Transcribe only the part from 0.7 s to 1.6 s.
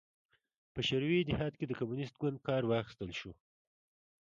په شوروي اتحاد